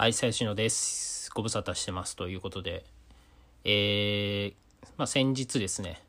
[0.00, 1.30] はい、最新のです。
[1.34, 2.86] ご無沙汰してますということで、
[3.64, 4.54] えー、
[4.96, 6.00] まあ先日ですね、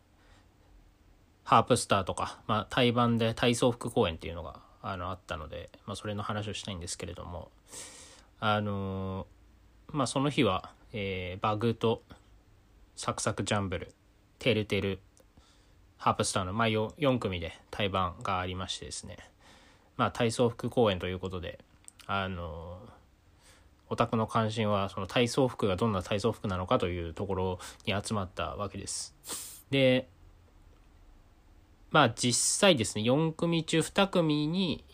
[1.43, 7.51] ハープスターとか、まあ対バンで体操服公演っていうのがあのあったので、まあそれの話をしたいんですけれども、
[8.39, 12.01] あのーまあその日は、えーバグと
[12.95, 13.93] サクサクジャンブル、
[14.39, 14.99] テルテル、
[15.97, 19.17] ハープスターの、まあ、4, 組で対バンがありましてですね、
[19.97, 21.59] まあ、体操服公演ということで、
[22.07, 22.79] あの
[23.91, 29.13] オタクの関心はその体操服がどんな体操服なのかというところに集まったわけです。
[29.69, 30.07] で、
[31.91, 34.85] まあ実際ですね、4組中2組に、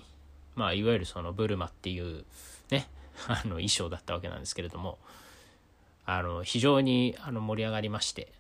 [0.56, 2.26] まあいわゆるそのブルマっていう
[2.72, 2.90] ね、
[3.30, 4.98] あの衣装だったわけなんですけれども、
[6.08, 8.34] あの非常にあの盛り上がりまして、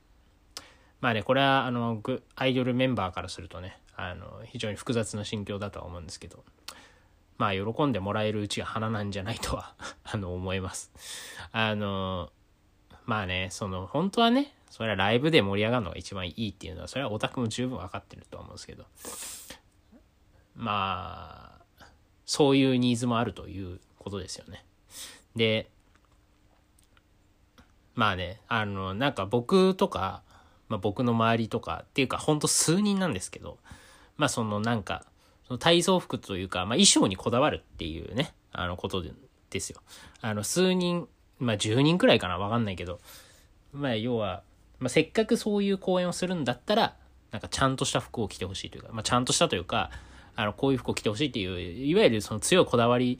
[1.02, 6.44] まあね、これはあのグアイドルメンバーからするとね、あの非常に複雑な心境だとは思うんですけど、
[7.38, 10.91] まあ喜んでもらえるうちが花なんじゃないとは あの思います。
[11.52, 12.31] あの、
[13.05, 18.85] まあね、その本当はね、それはライブで盛り上がるのが一番いいっていうのは、それはオタクも十分分かってるとは思うんですけど、
[20.55, 21.85] まあ、
[22.25, 24.66] そういうニーズもあるということですよね。
[25.35, 25.69] で、
[27.95, 30.22] まあね、あの、なんか僕とか、
[30.69, 33.57] まあ、僕の周りとかっていうかほんと数人なんですけど
[34.17, 35.05] まあそのなんか
[35.48, 39.12] その体操服というか、まあ、衣装にこだわるっていうねあのことで
[39.50, 39.81] ですよ。
[40.22, 41.08] あの数人
[41.40, 43.00] まあ10人くらいかなわかんないけど。
[43.73, 44.44] まあ要は、
[44.80, 46.95] まあ、せっかくそういう公演をするんだったら
[47.31, 49.92] なんかちゃんとした服を着てほしいというか、まあ、ちゃんとしたというか
[50.36, 53.20] あのこういう服を着てほしいっていういわゆるその強いこだわり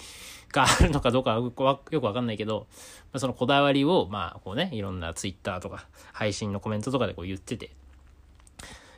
[0.52, 2.68] があるのかどうかはよくわかんないけど、
[3.12, 7.72] まあ、そのこだわりをまあこうねいろんなツイッターとか配信のコメントとかでこう言ってて。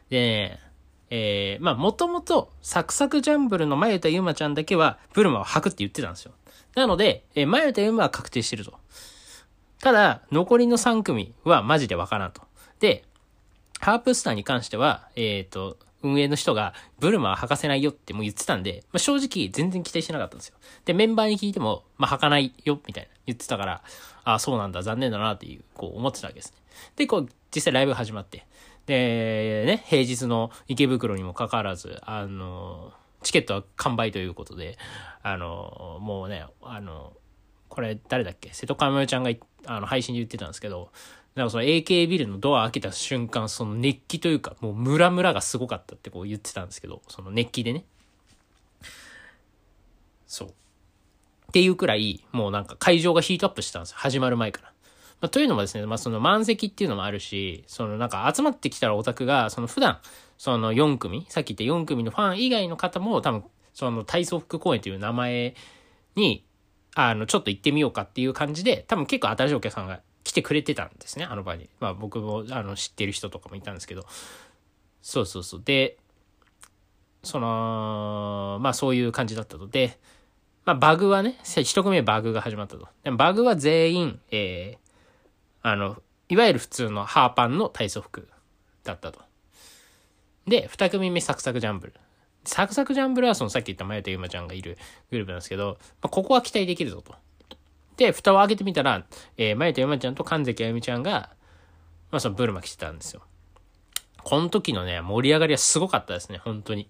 [0.10, 0.60] でね
[1.10, 6.34] えー、まあもともとサクサクジャンブルのマユタユマちゃんだけはブルマを履くって言ってたんですよ
[6.76, 8.74] なので、えー、マユタユマは確定してると
[9.82, 12.42] ただ残りの3組はマジでわからんと
[12.80, 13.04] で
[13.80, 20.56] ハープスターに関してはえっ、ー、と運営の人が、ブルマは履かせないよってもう言ってたんで、まあ、正直全然期待してなかったんですよ。
[20.86, 23.82] で、メンバーに聞いても、まあ、履かないよ、みたいな言ってたから、
[24.24, 26.58] ああ、そうなんだ、残念だなっていう、こう思ってたわけですね。
[26.96, 28.46] で、こう、実際ライブ始まって、
[28.90, 32.92] で、ね、平日の池袋にもかかわらず、あの、
[33.22, 34.80] チケットは完売ということで、
[35.22, 37.14] あの、もうね、あの、
[37.68, 38.50] これ誰だっけ？
[38.52, 39.30] 瀬戸亀ちゃんが
[39.68, 40.92] あの配信で言ってたんですけど、
[41.36, 47.86] なんかその AK ビルのドア開けた瞬間、その熱気というか、もうムラムラがすごかったってこう言ってたんですけど、その熱気でね。
[50.26, 50.48] そう。
[50.48, 50.52] っ
[51.52, 53.98] ていうくらい、もうなんか会場がヒートアップしたんですよ。
[54.00, 54.74] 始まる前から。
[55.22, 60.00] まあ、というのもですね、まあその満席っていうのもあるし、そのなんか集まってきたらオタクが、その普段、
[60.38, 63.44] その4組、さっき言った4組のファン以外の方も多分、
[63.74, 65.56] その体操服公演という名前
[66.16, 66.46] に、
[66.96, 71.70] あの、ちょっと行ってみようかっていう感じで、多分結構新しいお客さんが来てくれてたんですね、あの場に。
[71.80, 74.06] まあ僕もあの知ってる人とかもいたんですけど。
[75.02, 75.62] そうそうそう。
[75.64, 75.98] で、
[77.24, 79.68] その、まあそういう感じだったと。
[79.68, 80.00] で、
[80.66, 82.88] まあバグはね、一組目バグが始まったと。
[83.04, 84.89] でもバグは全員、えー、
[85.62, 88.28] あの、いわゆる普通のハーパンの体操服
[88.84, 89.20] だったと。
[90.48, 91.94] で、二組目サクサクジャンブル。
[92.46, 94.78] サクサクジャンブルはそのさっき言ったマヨとユマちゃんがいる
[95.12, 97.16] グループなんですけど、まあ、ここは期待できるぞと。
[97.98, 99.06] で、蓋を開けてみたら、
[99.38, 101.32] えー、まゆとやまちゃんと神崎あゆみちゃんが、
[102.12, 103.22] まあ、そのブルマ来てたんですよ。
[104.24, 106.90] この時のね、盛り上がりはすごかったですね、本当に。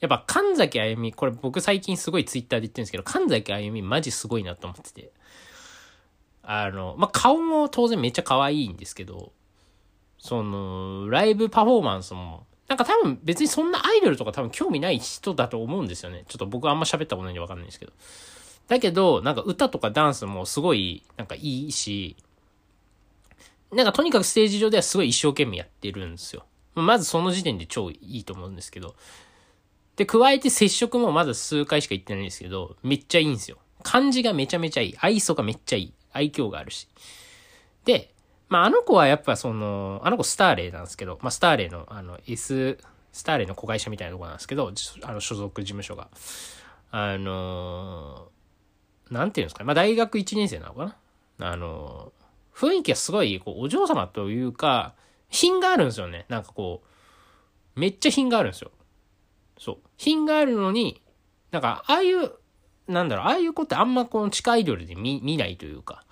[0.00, 5.12] やっぱ神崎あゆみ、これ僕最近すごいツイッターで言ってるんですけど、神崎あゆみマジすごいなと思ってて。
[6.46, 9.32] あの、まあ、顔も当然めっちゃ可愛いんですけど、
[10.18, 16.24] その、ライブパフォーマンスも、なんか多分別にそんなアイドルとか多分興味ない人だと思うんですよね。
[16.28, 17.92] ちょっと僕あんま喋ったことないんでわかんないんですけど。
[18.68, 22.16] だけど、なんか歌とかダンスもすごい、なんかいいし、
[23.70, 26.44] なんかとにかくステージ上ではすごい一生懸命やってるんですよ。
[26.74, 28.94] まずその時点で超いいと思うんですけど。
[29.96, 33.58] で、加えて接触もまだ数回しか行ってないんですけど、めっちゃいいんですよ。
[33.82, 34.94] 感じがめちゃめちゃいい。
[34.98, 35.92] 愛想がめっちゃいい。
[36.14, 36.88] 愛嬌があるし。
[37.84, 38.14] で、
[38.48, 42.78] まあ、あの子はやっぱその、あの子スターレイなんですけど、まあ、スターレイの、あの、S、
[43.12, 44.72] スターレイの子会社みたいなとこなんですけど、
[45.02, 46.08] あの、所属事務所が。
[46.90, 49.66] あのー、なんていうんですかね。
[49.66, 50.96] まあ、大学1年生なのか
[51.38, 54.94] なあのー、雰囲気がすごい、こう、お嬢様というか、
[55.30, 56.26] 品があるんですよね。
[56.28, 56.82] なんかこ
[57.76, 58.70] う、めっちゃ品があるんですよ。
[59.58, 59.76] そう。
[59.96, 61.02] 品があるのに、
[61.50, 62.30] なんか、ああいう、
[62.88, 66.04] なんだろう、ああいう子ってあんまこの地下アイドルで見、見ないというか、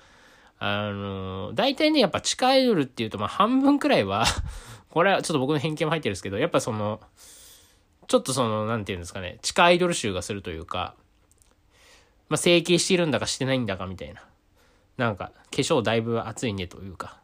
[0.59, 4.25] あのー、大体ね、やっぱ地下アイドルっていうと、まあ半分くらいは
[4.91, 7.01] これはちょっと僕の偏見も入ってるんですけど、やっぱその、
[8.07, 10.95] ちょっとその、なんていうんですかね、地下アイドル集がするというか、
[12.29, 14.23] まあ整形してるんだかしてないんだかみたいな。
[14.97, 17.21] なんか、化粧だいぶ熱いねというか、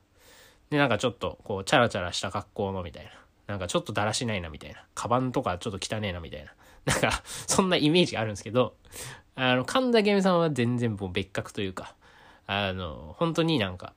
[0.71, 3.11] で、なんかちょっと、こう、チャラチャラした格好のみたいな。
[3.47, 4.85] なんかちょっとだらしないなみたいな。
[4.95, 6.53] カバンとかちょっと汚ねえなみたいな。
[6.87, 8.75] なんか、そんなイメージがあるんですけど、
[9.41, 11.95] あの、神田健さんは全然もう別格というか、
[12.49, 13.95] あの、本当になんか、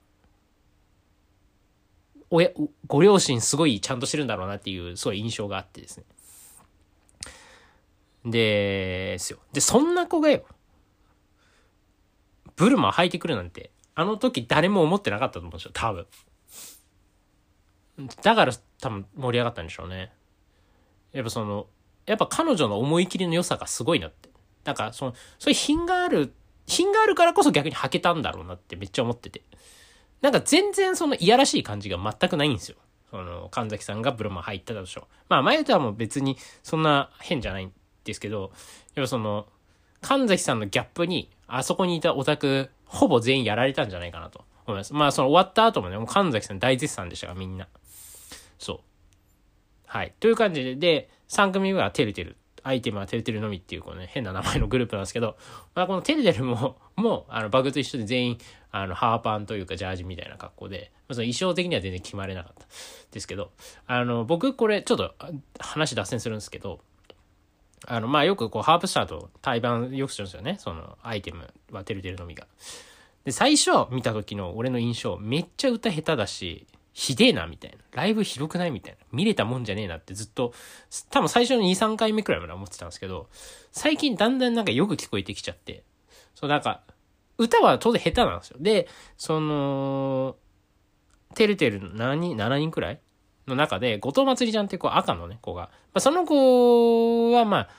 [2.29, 2.51] 親、
[2.85, 6.03] ご両親すごいちゃんとしてるんだろうなっていう、すごい印象があってですね。
[8.23, 9.39] ですよ。
[9.51, 10.45] で、そんな子がよ、
[12.55, 16.05] ブルマ履いてくるなんて、あの時誰も思ってなかったと思うんですよ、多分。
[18.21, 20.13] だから多分盛り上がったんでしょうね。
[21.13, 21.65] やっぱその、
[22.05, 24.30] やっぱ彼女の思い切りの良さがすごいなって。
[24.63, 26.33] なんかその、そういう品がある、
[26.67, 29.43] 品があるからこそ逆に履けたんだろうなってめっちゃ思ってて。
[30.21, 32.77] なんか全然そのいやらしい感じが全くないんですよ。
[33.09, 35.07] その、神崎さんがブルマ入ったでしょ。
[35.27, 37.73] まあ、前とはもう別にそんな変じゃないん
[38.05, 38.51] ですけど、
[38.95, 39.47] やっぱその、
[40.01, 44.93] 神崎さんのギャップに、あそこにいたオタク、ほぼ全員やられたんじゃないかなと思います。
[44.93, 47.67] まあ、その終わった後もね、もう神崎さん大絶賛でしたから、みんな。
[48.57, 48.79] そう。
[49.87, 50.13] はい。
[50.19, 52.37] という感じで、で、3組目はてるてる。
[52.63, 55.37] アイテムはてるてるのみっていう、このね、変な名前のグループなんですけど、
[55.75, 58.37] まあ、このてるてるも、 もう、あの、バグと一緒で全員、
[58.71, 62.65] あの、ハーパンというかジャージみたいな格好で、まあ、その衣装的には全然決まれなかった
[63.11, 63.51] ですけど、
[63.87, 65.15] あの、僕これちょっと
[65.59, 66.79] 話脱線するんですけど、
[67.87, 70.57] あの、まあ、よくこう、ハープスターと対バンよくするんですよね。
[70.59, 72.47] その、アイテムはてるてるのみが。
[73.25, 77.77] で、最初見た時の俺の印象、めっちゃ歌下手だし、ひでえな、みたいな。
[77.93, 78.71] ライブひどくない？
[78.71, 78.99] みたいな。
[79.11, 80.53] 見れたもんじゃねえなってずっと、
[81.09, 83.29] 多分最初の2、3回目くらいまで思ってたんですけど、
[83.71, 85.83] 最近だんだんなんかよく聞こえてきちゃって、
[86.35, 86.81] そうなんか、
[87.37, 88.57] 歌は当然下手なんですよ。
[88.59, 90.35] で、その、
[91.33, 92.99] てるてる何人、7人くらい
[93.47, 97.69] の中で、後藤まつりちゃんってこう赤のね、子が、まあ、その子はまあ、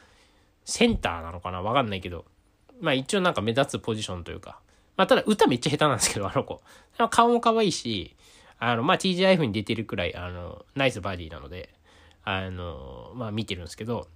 [0.64, 1.60] センターなのかな？
[1.60, 2.24] わかんないけど、
[2.80, 4.60] まあ一応なんか目立つポジションというか、
[4.96, 6.62] まあただ歌めっちゃ下手なんですけど、あの子。
[7.10, 8.14] 顔も可愛いし、
[8.64, 11.74] あの、まあ、TGIF に出てるくらい、あの、ナイスバディなので、
[12.22, 14.06] あの、まあ、見てるんですけど、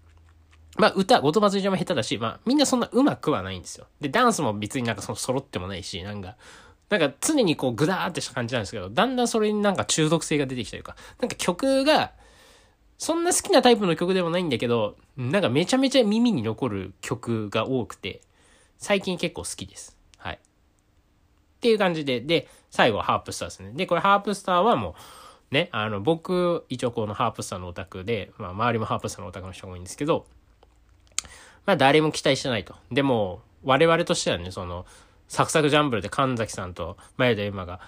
[0.78, 3.88] まあ、歌、後藤松ちゃんも下手だし、まあ、みんなそんな上手くはないんですよ。
[4.00, 6.36] で、ダンスも別になんかその揃ってもないし、なんか、
[6.90, 12.12] なんか常にこうグダーってした感じなんですけど、だんだんそれになんか中毒性が出てきたというか、なんか曲が、
[12.98, 18.20] そんな好きなタイプの曲でもないんだけど、なんかめちゃめちゃ耳に残る曲が多くて、
[18.78, 19.95] 最近結構好きです。
[21.56, 23.72] っていう感じで、で、最後ハープスターですね。
[23.74, 24.94] で、これハープスターはも
[25.50, 30.26] う、ね、あの、僕、一応このハープスターのオタクで、まあ、周りもハープスターのオタクの人が多いんですけど、
[31.64, 32.74] まあ、誰も期待してないと。
[32.90, 34.86] でも、我々としてはね、その、
[35.28, 37.80] サクサクジャンブルで神崎さんと前田エマが、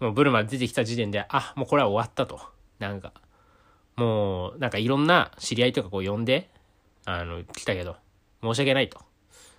[0.00, 2.40] もうブルマ出てきた時点で、あ、もうこれは終わったと。
[2.78, 3.12] なんか、
[3.96, 6.50] もう、なんかいろんな知り合いとかこう呼んで、
[7.04, 7.96] あの、来たけど、
[8.42, 9.00] 申し訳ないと。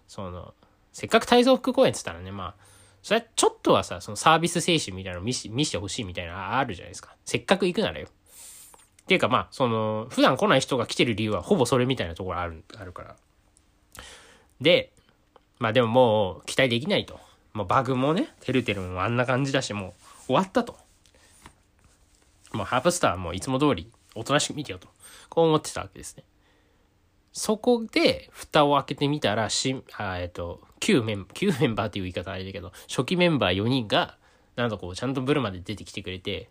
[0.08, 0.54] その、
[0.92, 2.73] せっかく体操服公演って言ったらね、まあ、
[3.04, 7.16] それはちょっとはさ、そのサービス精神みたいなの見し見してほしいみたいなあるじゃないですか。
[7.26, 8.08] せっかく行くならよ。
[8.08, 13.16] っていうかまあ、その、普段来ない人が来てる理由はほぼそれみたいなところある、あるから。
[14.62, 14.94] で、
[15.60, 17.20] まあでももう期待できないと。
[17.52, 20.78] もうバグもね、てるてるもあんな感じだし、もう終わったと。
[22.54, 24.88] もうハープスターもいつも通りおとなしく見てよと。
[25.28, 26.24] こう思ってたわけですね。
[27.34, 34.18] そこで、蓋を開けてみたら、し、あえっと、旧メン、旧メンバーっていう言い方あれだけど、初期メンバー4人が、
[34.56, 36.50] なんとこう、ちゃんとブルマで出てきてくれて、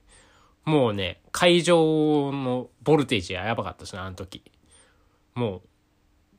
[0.64, 4.42] もうね、会場のボルテージがやばかったですね、あの時。
[5.34, 5.62] もう、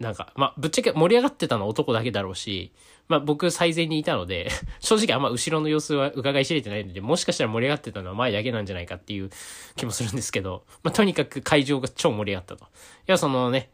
[0.04, 2.74] なんか、まあ、ぶっちゃけ盛り上がってたのは男だけだろうし、
[3.08, 9.30] まあ、僕最前にいたので 正直あんま後ろの様子は伺い知れてないので、もしかしたら盛り上がってたのは前だけなんじゃないかっていう
[9.76, 12.66] 気もするんですけど、まあ、とにかく会場が超盛り上がったと。
[12.66, 12.68] い
[13.08, 13.70] や、そのね、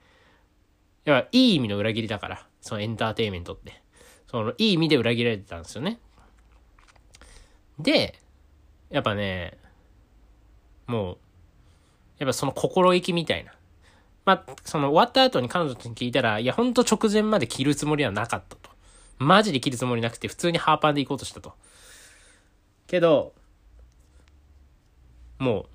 [1.05, 3.81] やっぱいい意味の裏切りだから、そのエンターテイメントって。
[4.29, 5.99] その、いい意味で裏切られてたんですよね。
[7.79, 8.19] で、
[8.89, 9.57] やっぱね、
[10.87, 11.17] もう、
[12.19, 13.53] やっぱその心意気みたいな。
[14.25, 18.69] まあ、その終わった後に彼女に聞いたら、いや、ほんと直前まで着るつもりはなかったと。
[19.17, 21.53] マジで着るつもりなくて、普通にハーパンで行こうとしたと。
[22.87, 23.33] けど、
[25.39, 25.65] もう、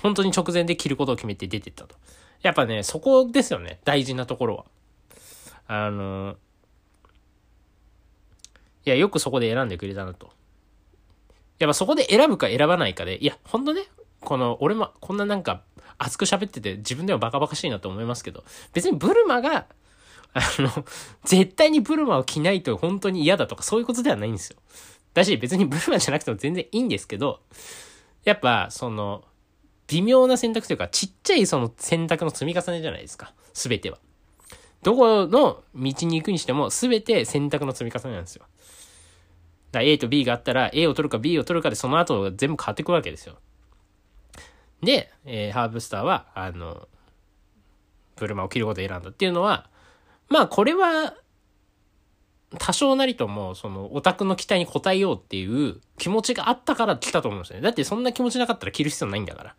[0.00, 1.96] 本当に直前で着ることを決めて出てったと。
[2.42, 3.80] やっぱね、そこですよね。
[3.84, 4.64] 大事なところは。
[5.66, 6.36] あの、
[8.84, 10.30] いや、よくそこで選んでくれたなと。
[11.58, 13.82] やっぱそこで選ぶか選ばないかで、いや、ほんとね、
[14.20, 15.62] この、俺もこんななんか
[15.98, 19.66] 熱く喋ってて自分でもバカバカしいなと思いますけど、別にブルマが、
[20.32, 20.70] あの、
[21.24, 24.58] 絶対にブルマを着ないと本当に嫌だとかそういうことではないんですよ。
[25.14, 27.40] だし別にブルマじゃなくても全然いいんですけど、
[28.24, 29.24] やっぱその、
[29.88, 33.32] 微妙な選択というか、ちっちゃいその選択の積み重ねじゃないですか。
[33.52, 33.98] すべては。
[34.82, 38.44] どこの道に行くにしても、すべて選択の積み重ねなんですよ。
[39.72, 43.36] だ A と B があったら A を取るか B を取るかでその後全部変わってくわけですよ。
[44.82, 46.88] で、えー、ハーブスターは、あの、
[48.16, 49.68] ブルマを切ることを選んだっていうのは、
[50.28, 51.14] まあこれは、
[52.58, 57.60] 多少なりとも、その、オタクの期待に応えようっていう気持ちがあったから来たと思うんですね。
[57.60, 59.56] だってそんな気持ちなかったら着る必要ないんだから。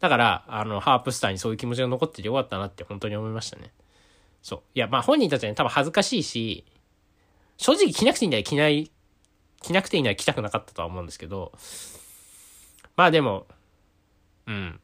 [0.00, 3.72] だから、あの、ハープスターにそういう気持ちが残っててよかったなって本当に思いましたね。
[4.42, 4.62] そう。
[4.74, 6.64] いや、まあ本人たちはね、多分恥ずかしいし、
[7.56, 8.90] 正直着なくていいんだよ、着ない、
[9.62, 11.52] 着なくていいなら着たくなかったとは思うんですけど、
[12.96, 13.46] まあでも、
[14.46, 14.80] うん。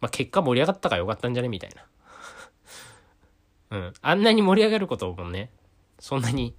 [0.00, 1.48] まあ結果盛り上がったからよかったんじゃね？
[1.48, 1.84] みたいな。
[3.70, 3.94] うん。
[4.00, 5.50] あんなに盛り上がることもね、
[5.98, 6.54] そんなに、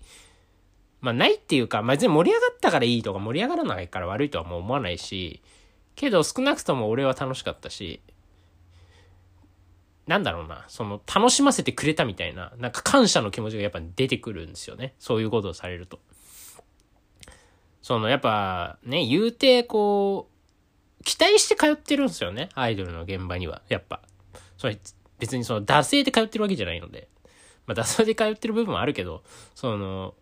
[1.01, 5.41] まあないっていうか、まあ別に盛り上がったからいいとか盛り上がらないから悪いとはもう思わないし、
[5.95, 8.01] けど少なくとも俺は楽しかったし、
[10.07, 14.95] なんだろうな、その楽しませてくれたみたいな、なんか感謝の気持ちがやっぱ出てくるんですよね。
[14.99, 15.99] そういうことをされると。
[17.81, 22.49] そのやっぱね、言うてこう、期待して通ってるんですよね。
[22.53, 23.61] アイドルの現場には。
[23.69, 24.01] やっぱ。
[24.57, 24.77] それ
[25.19, 27.07] 別にその惰性で通ってるわけじゃないので。
[27.67, 30.15] まあ、脱走で通ってる部分もあるけど、その、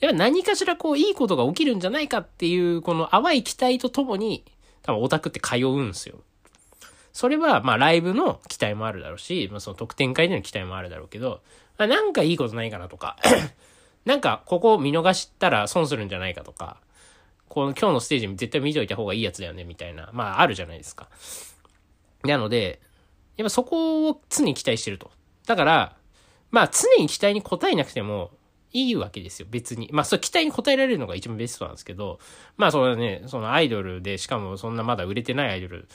[0.00, 4.44] やっぱ何かしらこういいことが起きるんじゃないかっていうこの淡い期待とともに
[4.82, 6.20] 多分オタクって通うんすよ。
[7.12, 11.40] それはまあライブの期待もあるだろうし、まあその特典会での期待もあるだろうけど、
[11.78, 13.16] まあ、なんかいいことないかなとか
[14.04, 16.76] なんかここ見逃したら損するんじゃないかとか、
[17.48, 21.08] この今日のステージ絶対見といた方がいいやつだよねみたいな、まああるじゃないですか。
[22.22, 22.80] なので、
[23.36, 25.10] やっぱそこを常に期待してると。
[25.46, 25.96] だから、
[26.50, 28.30] まあ常に期待に応えなくても
[28.72, 29.88] いいわけですよ、別に。
[29.92, 32.18] まあ、それ期待に応えられるのが一番ベストなんですけど、
[32.56, 35.88] まあ、それはね、そのアイドルで、しかもそんなまだ売れてないアイドル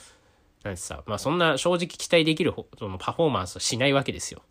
[0.64, 4.42] なんてさ、まあ、そんな正直期待できるそのパフォーマンスはしないわけですよ。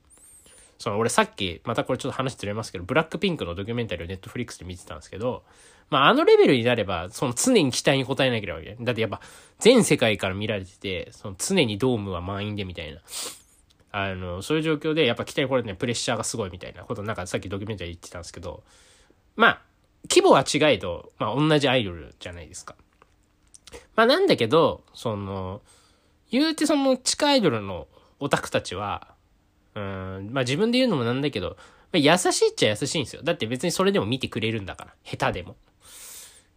[0.77, 5.43] その、俺さっき、またこれちょっと話ずれますけど、ブラックピンクのドキュメンタリーをネットフリックスで見てたんですけど、
[5.89, 8.85] まあ、あのレベルになれば、その常に期待に応えなければいけない。
[8.85, 9.21] だってやっぱ、
[9.59, 13.01] 全世界から見られてて、その常にドームは満員でみたいな。
[13.95, 18.63] あの、そういう状況で、やっぱ期待これね、プレッシャーがすごいみたいなこと、なんかさっきドキュメンタリー言ってたんですけど、
[19.35, 19.61] まあ、
[20.09, 22.75] 規模は違えど、まあ同じアイドルじゃないですか。
[23.95, 25.61] まあなんだけど、その、
[26.31, 27.87] 言うてその地下アイドルの
[28.19, 29.13] オタクたちは、
[29.75, 31.55] うん、まあ自分で言うのもなんだけど、ま
[31.93, 33.21] あ、優しいっちゃ優しいんですよ。
[33.21, 34.93] だって別にそれでも見てくれるんだから。
[35.03, 35.55] 下手でも。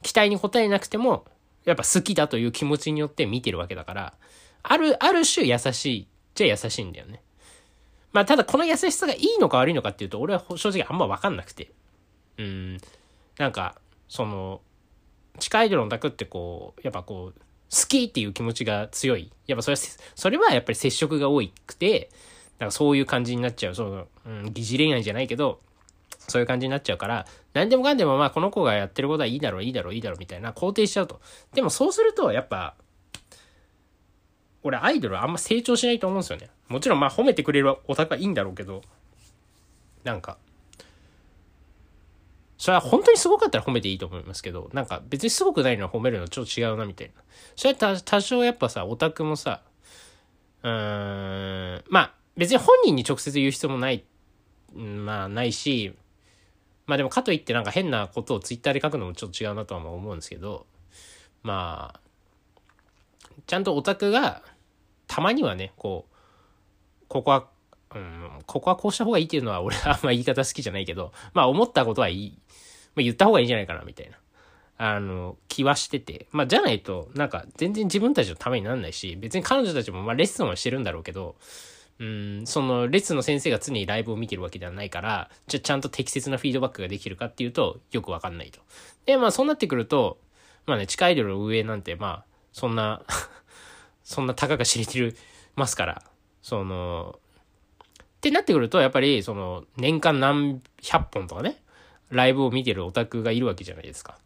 [0.01, 1.27] 期待に応えなくても、
[1.67, 4.15] やっぱ好きだという気持ちによって見てるわけだから、
[4.63, 7.23] ある、ある種優しいっちゃ優しいんだよね。
[8.17, 11.71] まあ、ただこの優しさがいいのか悪いのかっていうと、俺は正直あんまわかんなくて。
[12.39, 12.79] うん。
[13.37, 13.75] なんか、
[14.09, 14.63] その、
[15.39, 19.31] 地下アイドルのオタクってこう、やっぱこう、好きっていう気持ちが強い。
[19.47, 19.83] やっぱそれは、
[20.15, 22.09] それはやっぱり接触が多くて、
[22.59, 23.75] なんかそういう感じになっちゃう。
[23.75, 25.61] その、うん、疑似恋愛じゃないけど、
[26.27, 31.21] そういう感じになっちゃうから、何でもかんでもまあこの子がやってることはいいだろう、いいだろう、いいだろうみたいな肯定しちゃうと。
[31.53, 32.77] でもそうすると、やっぱ、
[34.67, 36.51] 俺アイドルはあんま成長しないと思うんですよね。
[36.69, 38.83] もちろんまあ褒めてくれるオタクはいいんだろうけど、
[40.03, 40.39] なんか、
[42.59, 47.23] それは本当にすごかったら褒めていいと思いますけど、なんか別にすごくないのは褒めるのちょっと違うなみたいな。
[47.55, 49.63] それは多少やっぱさ、オタクもさ、
[50.65, 54.05] うーん、まあ別に本人に直接言う必要もない、
[54.75, 55.95] まあないし、
[56.87, 60.67] まあでもかといってなんか変なことをツイッターで書くのもちょっと違うなとは思うんですけど、
[61.43, 62.01] まあ、
[63.47, 64.43] ちゃんとオタクが
[65.07, 66.15] たまにはね、こう、
[67.09, 67.47] ここは、
[67.95, 72.39] うん、ここはこうした方がいいっていうのは俺はあんま言い方好きじゃないけど、まあ思ったことはいい。
[72.95, 74.19] まあ言った方がいいんじゃないかな、みたいな。
[74.79, 76.27] あの、気はしてて。
[76.33, 81.37] まあじゃないと、なんか全然自分たちのためになんないし、別に彼女たちもまあレッスンはしてるんだろうけど、
[81.99, 88.61] うん、そのレッスンの先生が常にライブを見てるわけではないから、じゃちゃんと適切なフィードバックができるかっていうと、よくわかんないと。
[89.07, 90.19] で、まあそうなってくると、
[90.67, 93.03] まあね、地下アイドル上なんて、まあ、そんな
[94.07, 95.17] そんなたかが知れてる
[95.57, 96.03] ますから、
[96.41, 97.19] その、
[97.99, 101.61] ってなってくると、やっぱり、その、年間何百本とかね、
[102.11, 104.17] ライブを見てるオタクがいるわけじゃないですか。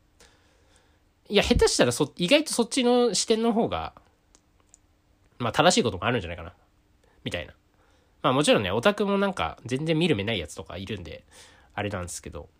[1.30, 3.94] いや、下手したらそ、意外とそっちの視点の方が、
[5.38, 6.52] まあ正しいこともあるんじゃないかな。
[7.24, 7.54] みたいな。
[8.20, 11.24] まあもちろんね、オタクもなんか全然見る目ないやつとかいるんで、
[11.72, 12.50] あれなんですけど。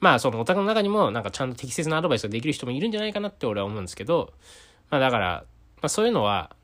[0.00, 4.34] まあそのオタクの中にもなんかちゃんと適切なアドバイスができる人もいるんじゃないかなって俺は思うんですけど、
[4.90, 5.44] まあだから、
[5.76, 6.54] まあそういうのは、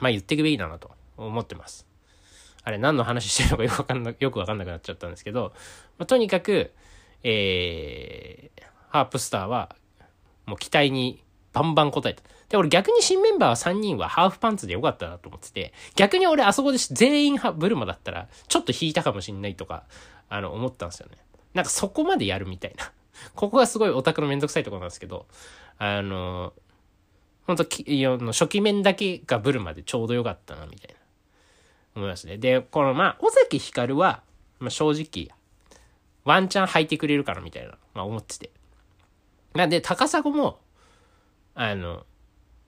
[0.00, 1.86] まあ言っていくべきだなと思ってます。
[2.64, 5.52] あれ何の話してるのかよくわかんな、 よくわかんなくなっちゃったんですけど、
[5.98, 6.72] まあ、とにかく、
[7.24, 9.74] えー、ハープスターは、
[10.46, 12.22] もう期待にバンバン答えた。
[12.48, 19.84] で、俺逆に新メンバー3人はハーフパンツでよかったなと思ってて、逆に俺あそこで全員ブルマだったら、ちょっと引いたかもしんないとか、
[20.28, 21.18] あの、思ったんですよね。
[21.54, 22.92] なんかそこまでやるみたいな。
[23.34, 25.26] ここがすごいオタクのめんどくさいところなんですけど、
[25.78, 26.52] あの、
[27.46, 30.96] 本当きいや初期面だけがブルマでちょうどよかったな、みたいな。
[31.94, 32.38] 思いますね。
[32.38, 34.22] で、この、まあ、尾崎光は、
[34.58, 35.36] まあ、正直、
[36.24, 38.50] ワンチャン履いてくれるかな、みたいな、まあ、思ってて。
[39.54, 40.58] なんで、高砂も、
[41.54, 42.06] あの、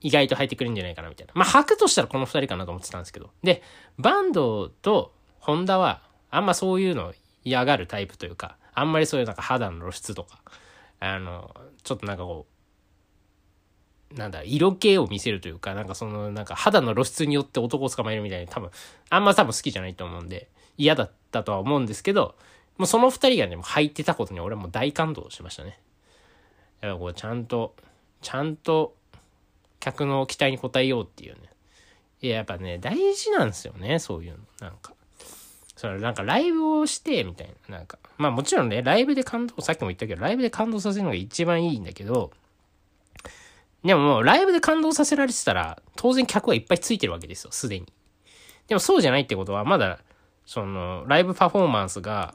[0.01, 1.33] 意外と履いてくれるんじゃないかな、みたいな。
[1.35, 3.31] まあ、履くとしたらこの二人かなと思ってたんですけど。
[3.43, 3.63] で、
[3.99, 7.15] バンドとホンダは、あんまそういうの
[7.45, 10.41] 嫌がるタイプというか、あんまりそういうなんか肌の露出とか、
[11.01, 12.54] あの、ちょっとなんかこう、
[14.15, 18.71] なんだ、色気を見せるというか、なんかその、なんか肌の露出によって男を捕まえるみたいに多分、
[19.11, 22.37] あんま多分好きじゃないと思うんで、嫌だったとは思うんですけど、
[22.79, 25.79] もうその二人がね、もう履いてたことに俺はもう大感動しましたね。
[26.81, 27.75] やっぱこうちゃんと、
[28.21, 28.95] ちゃんと
[29.81, 31.41] 客の期待に応えようっていうね。
[32.23, 34.39] いや、やっぱね、大事なんですよね、そういうの。
[34.61, 34.95] なんか。
[35.77, 37.79] それなんかライブをして、みたいな。
[37.79, 42.31] なんか、まあもちろんね、ライブで感動、さっきも言ったけど、ライブで感動させるのが一番いいんだけど、
[43.85, 47.87] でももうライブで感動させられてたら、当然客はいっぱいついてるわけですよ、すでに。
[48.67, 49.99] でもそうじゃないってことは、まだ、
[50.47, 52.35] その、ライブパフォーマンスが、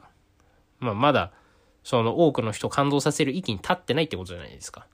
[0.78, 1.32] まあまだ、
[1.82, 4.86] その多くの人を感動させる域に立ってないってことじゃないですか。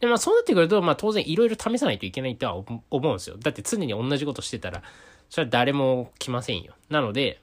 [0.00, 3.36] で、まあそうなってくると、まあ当然いろいろ試さないといけないとは思うんですよ。
[3.38, 4.82] だって常に同じことしてたら、
[5.30, 6.74] それは誰も来ませんよ。
[6.90, 7.40] なので、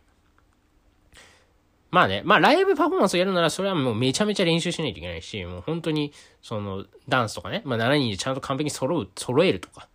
[1.91, 9.88] まあね、まあライブパフォーマンスをやるならそれはもうめちゃめちゃ練習しないといけないし、もう本当にそのダンスとかね、まあ7人でちゃんと完璧に揃う、揃えるとか、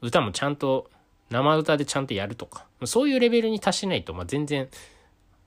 [0.00, 0.90] 歌もちゃんと
[1.30, 4.68] 生歌でちゃんとやるとか、そういうレベルに達しないと、まあ全然、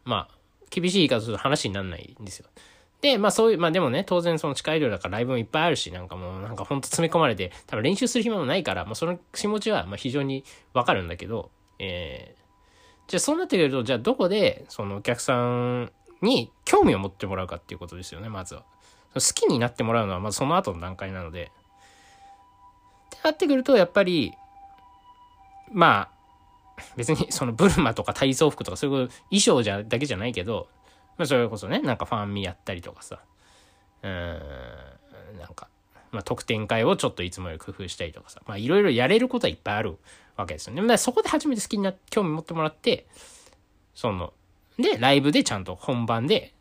[0.05, 0.35] まあ
[0.69, 2.47] 厳しい言い方すると話にならないんですよ。
[3.01, 12.39] で、まあそういう、まあでもね、当然その地下医療だからライブもいっぱいあるし、なんかもうなんかほんと詰め込まれて、多分練習する暇もないから、まあその気持ちはまあ非常にわかるんだけど、えー
[13.09, 18.63] じゃあそうなってくると、じゃあどこで、そのお客さんに興味を持ってもらうかっていうことですよね、まずは。
[19.15, 21.51] 好きになってもらうのは、まずその後の段階なので。
[23.07, 24.33] ってなってくると、やっぱり、
[25.71, 26.09] ま
[26.77, 30.67] あ、別にそのブルマとか体操服とかそういう衣装じゃだけじゃないけど、
[31.17, 33.19] まあそれこそね、なんかファンミやったりとかさ、
[34.03, 34.09] うー
[35.35, 35.67] ん、なんか、
[36.11, 39.97] まあ特典会をちょっといつもより工夫したりとかさ、まあいろいろやれることはいっぱいある
[40.39, 40.81] わけですよね。
[40.81, 43.05] ま、そこで初めて好きになって興味持ってもらって、
[43.93, 44.33] その、
[44.77, 46.53] で、ライブでちゃんと本番で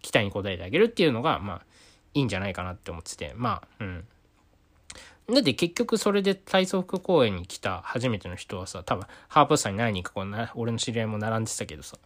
[0.00, 1.62] 期待に応えてあげるっていうのが、まあ、
[2.14, 4.04] いいんじゃないかなって思ってて、まあ、うん。
[5.34, 11.98] だって結局それで体操服公演に来た初めての人はさ、多分ハープスターに何人かこうな、俺の知り合いも並んでたけどさ、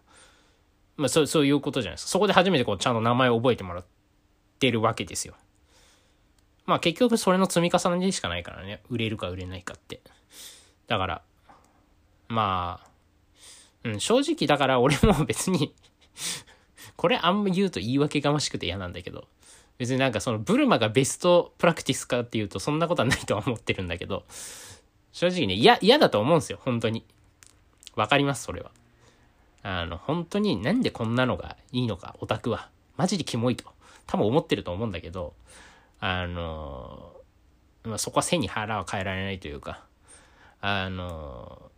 [0.97, 2.11] まあそう、そういうことじゃないですか。
[2.11, 3.85] そこで初めてこうちゃんと名前を覚えてもらっ
[4.59, 5.35] てるわけですよ。
[6.67, 8.83] まあ結局それの積み重ねでしかないからね。
[8.91, 10.01] 売れるか売れないかって。
[10.87, 11.23] だから、
[12.29, 12.91] まあ、
[13.85, 15.75] うん、正直だから俺も別に
[16.97, 19.27] これあんま言うと言い訳がましくて嫌なんだけど、
[19.79, 24.25] 別になんかそのブルマがベストプラクティスかっていうとそんなことはないとは思ってるんだけど、
[25.13, 27.05] 正直ね、嫌、嫌だと思うんですよ、本当に。
[27.95, 28.71] わかります、それは。
[29.63, 32.69] あの、本当になんでこんなのがいいのか、オタクは。
[32.97, 33.65] マジでキモいと。
[34.07, 35.35] 多分思ってると思うんだけど、
[36.01, 37.15] あの、
[37.85, 39.85] まあ、そこは背に腹は変えられないというか、
[40.67, 41.71] あの、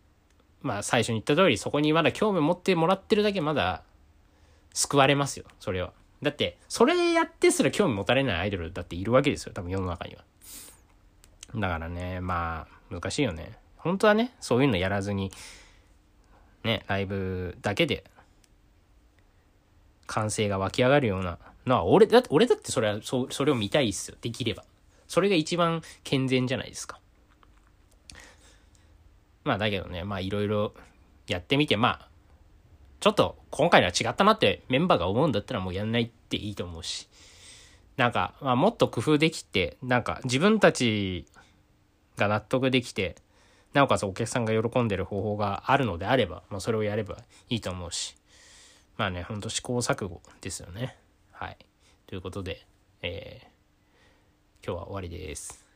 [0.61, 3.83] まあ最初に言った通りそこにまだ興味持ってもらってるだけまだ
[4.73, 5.91] 救われますよ、それは。
[6.21, 10.23] だって、それやってすら興味持たれないアイドルだっているわけですよ、多分世の中には。
[11.53, 13.57] だからね、まあ、難しいよね。
[13.75, 15.33] 本当はね、そういうのやらずに、
[16.63, 18.05] ね、ライブだけで、
[20.05, 24.63] 歓声が湧き上がるようなのは、俺、だって、俺だってそれは、そ、それを見たいっすよ、できれば。
[25.09, 26.99] それが一番健全じゃないですか。
[29.47, 30.73] まあだけどね、まあいろいろ
[31.27, 32.07] やってみて、まあ、
[32.99, 37.07] ちょっと今回のは違ったなってメンバーが思うんだったらもうやんないっていいと思うし、
[37.95, 41.25] なんか、まあもっと工夫できて、なんか自分たち
[42.17, 43.15] が納得できて、
[43.73, 47.17] なおかつお客さんが喜んでる方法があるのであれば、まあそれをやれば
[47.49, 48.15] いいと思うし、
[48.97, 50.97] まあね、ほんと試行錯誤ですよね。
[51.31, 51.57] はい。
[52.07, 52.65] ということで、
[53.01, 55.66] えー、今日は終わりです。